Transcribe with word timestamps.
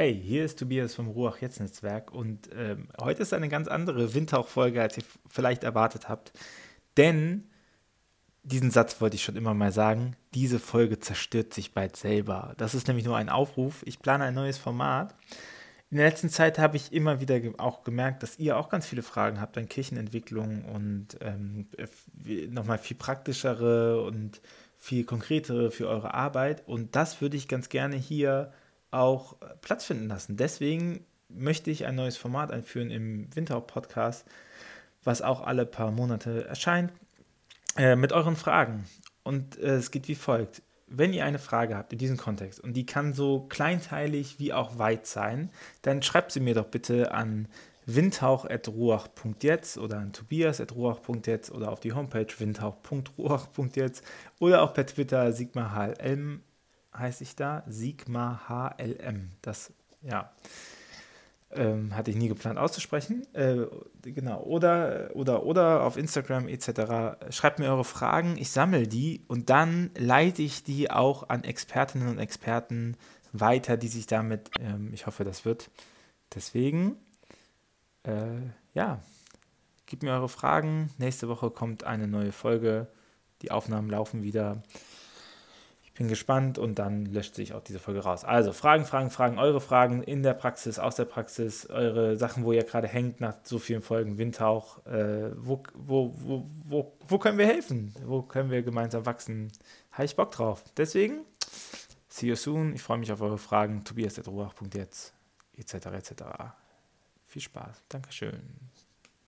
Hey, 0.00 0.18
hier 0.18 0.46
ist 0.46 0.58
Tobias 0.58 0.94
vom 0.94 1.08
Ruach 1.08 1.42
Jetzt 1.42 1.60
Netzwerk 1.60 2.10
und 2.10 2.48
ähm, 2.56 2.88
heute 2.98 3.20
ist 3.20 3.34
eine 3.34 3.50
ganz 3.50 3.68
andere 3.68 4.14
Windhauch-Folge, 4.14 4.80
als 4.80 4.96
ihr 4.96 5.04
vielleicht 5.28 5.62
erwartet 5.62 6.08
habt. 6.08 6.32
Denn 6.96 7.50
diesen 8.42 8.70
Satz 8.70 9.02
wollte 9.02 9.16
ich 9.16 9.22
schon 9.22 9.36
immer 9.36 9.52
mal 9.52 9.72
sagen: 9.72 10.16
Diese 10.32 10.58
Folge 10.58 11.00
zerstört 11.00 11.52
sich 11.52 11.74
bald 11.74 11.96
selber. 11.96 12.54
Das 12.56 12.74
ist 12.74 12.88
nämlich 12.88 13.04
nur 13.04 13.18
ein 13.18 13.28
Aufruf. 13.28 13.82
Ich 13.84 13.98
plane 13.98 14.24
ein 14.24 14.32
neues 14.32 14.56
Format. 14.56 15.14
In 15.90 15.98
der 15.98 16.08
letzten 16.08 16.30
Zeit 16.30 16.58
habe 16.58 16.78
ich 16.78 16.94
immer 16.94 17.20
wieder 17.20 17.38
auch 17.58 17.84
gemerkt, 17.84 18.22
dass 18.22 18.38
ihr 18.38 18.56
auch 18.56 18.70
ganz 18.70 18.86
viele 18.86 19.02
Fragen 19.02 19.38
habt 19.38 19.58
an 19.58 19.68
Kirchenentwicklung 19.68 20.64
und 20.64 21.18
ähm, 21.20 21.66
nochmal 22.48 22.78
viel 22.78 22.96
praktischere 22.96 24.02
und 24.02 24.40
viel 24.78 25.04
konkretere 25.04 25.70
für 25.70 25.88
eure 25.88 26.14
Arbeit. 26.14 26.66
Und 26.66 26.96
das 26.96 27.20
würde 27.20 27.36
ich 27.36 27.48
ganz 27.48 27.68
gerne 27.68 27.96
hier 27.96 28.50
auch 28.90 29.36
Platz 29.60 29.84
finden 29.84 30.08
lassen. 30.08 30.36
Deswegen 30.36 31.04
möchte 31.28 31.70
ich 31.70 31.86
ein 31.86 31.94
neues 31.94 32.16
Format 32.16 32.50
einführen 32.50 32.90
im 32.90 33.34
Winterhaupt-Podcast, 33.34 34.24
was 35.04 35.22
auch 35.22 35.42
alle 35.42 35.66
paar 35.66 35.90
Monate 35.90 36.46
erscheint, 36.46 36.92
äh, 37.76 37.96
mit 37.96 38.12
euren 38.12 38.36
Fragen. 38.36 38.84
Und 39.22 39.58
äh, 39.58 39.76
es 39.76 39.90
geht 39.90 40.08
wie 40.08 40.14
folgt. 40.14 40.62
Wenn 40.86 41.12
ihr 41.12 41.24
eine 41.24 41.38
Frage 41.38 41.76
habt 41.76 41.92
in 41.92 41.98
diesem 41.98 42.16
Kontext 42.16 42.58
und 42.58 42.72
die 42.72 42.84
kann 42.84 43.14
so 43.14 43.46
kleinteilig 43.48 44.40
wie 44.40 44.52
auch 44.52 44.78
weit 44.78 45.06
sein, 45.06 45.50
dann 45.82 46.02
schreibt 46.02 46.32
sie 46.32 46.40
mir 46.40 46.54
doch 46.54 46.66
bitte 46.66 47.12
an 47.12 47.46
windhauch.ruach.jetzt 47.86 49.78
oder 49.78 49.98
an 49.98 50.12
tobias.ruach.jetzt 50.12 51.52
oder 51.52 51.70
auf 51.70 51.78
die 51.80 51.92
Homepage 51.92 52.26
windhauch.ruach.jetzt 52.36 54.04
oder 54.40 54.62
auch 54.62 54.74
per 54.74 54.86
Twitter 54.86 55.32
sigmahlm 55.32 56.42
heiße 56.96 57.22
ich 57.24 57.36
da, 57.36 57.62
Sigma 57.66 58.40
HLM. 58.48 59.30
Das, 59.42 59.72
ja, 60.02 60.30
ähm, 61.52 61.96
hatte 61.96 62.10
ich 62.10 62.16
nie 62.16 62.28
geplant 62.28 62.58
auszusprechen. 62.58 63.26
Äh, 63.34 63.66
genau, 64.02 64.42
oder, 64.42 65.10
oder, 65.14 65.44
oder 65.44 65.82
auf 65.82 65.96
Instagram 65.96 66.48
etc. 66.48 67.30
Schreibt 67.30 67.58
mir 67.58 67.68
eure 67.68 67.84
Fragen, 67.84 68.36
ich 68.38 68.50
sammle 68.50 68.86
die 68.86 69.24
und 69.26 69.50
dann 69.50 69.90
leite 69.96 70.42
ich 70.42 70.62
die 70.62 70.90
auch 70.90 71.28
an 71.28 71.44
Expertinnen 71.44 72.08
und 72.08 72.18
Experten 72.18 72.96
weiter, 73.32 73.76
die 73.76 73.88
sich 73.88 74.06
damit, 74.06 74.50
ähm, 74.60 74.90
ich 74.92 75.06
hoffe, 75.06 75.24
das 75.24 75.44
wird. 75.44 75.70
Deswegen, 76.34 76.96
äh, 78.04 78.40
ja, 78.74 79.00
gebt 79.86 80.02
mir 80.02 80.12
eure 80.12 80.28
Fragen. 80.28 80.90
Nächste 80.98 81.28
Woche 81.28 81.50
kommt 81.50 81.84
eine 81.84 82.06
neue 82.06 82.32
Folge. 82.32 82.86
Die 83.42 83.50
Aufnahmen 83.50 83.90
laufen 83.90 84.22
wieder 84.22 84.62
bin 86.00 86.08
gespannt 86.08 86.56
und 86.56 86.78
dann 86.78 87.04
löscht 87.04 87.34
sich 87.34 87.52
auch 87.52 87.62
diese 87.62 87.78
Folge 87.78 88.00
raus. 88.00 88.24
Also 88.24 88.54
Fragen, 88.54 88.86
Fragen, 88.86 89.10
Fragen, 89.10 89.38
eure 89.38 89.60
Fragen 89.60 90.02
in 90.02 90.22
der 90.22 90.32
Praxis, 90.32 90.78
aus 90.78 90.96
der 90.96 91.04
Praxis, 91.04 91.68
eure 91.68 92.16
Sachen, 92.16 92.42
wo 92.42 92.52
ihr 92.52 92.64
gerade 92.64 92.88
hängt 92.88 93.20
nach 93.20 93.34
so 93.42 93.58
vielen 93.58 93.82
Folgen 93.82 94.16
Windhauch. 94.16 94.78
Äh, 94.86 95.30
wo, 95.36 95.62
wo, 95.74 96.14
wo, 96.16 96.46
wo, 96.64 96.96
wo 97.06 97.18
können 97.18 97.36
wir 97.36 97.46
helfen? 97.46 97.94
Wo 98.06 98.22
können 98.22 98.50
wir 98.50 98.62
gemeinsam 98.62 99.04
wachsen? 99.04 99.52
Habe 99.92 100.06
ich 100.06 100.16
Bock 100.16 100.30
drauf. 100.30 100.64
Deswegen, 100.74 101.20
see 102.08 102.28
you 102.28 102.34
soon. 102.34 102.74
Ich 102.74 102.80
freue 102.82 102.96
mich 102.96 103.12
auf 103.12 103.20
eure 103.20 103.36
Fragen. 103.36 103.84
Tobias.ruach.jetzt 103.84 105.12
etc. 105.58 105.74
etc. 105.74 106.12
Viel 107.26 107.42
Spaß. 107.42 107.84
Dankeschön. 107.90 108.40